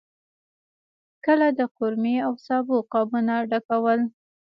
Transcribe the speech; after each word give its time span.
کله 1.25 1.47
د 1.59 1.61
قورمې 1.75 2.15
او 2.27 2.33
سابو 2.45 2.77
قابونه 2.93 3.33
ډکول. 3.49 3.99